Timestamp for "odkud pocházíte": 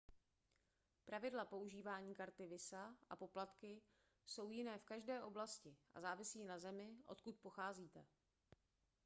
7.05-8.05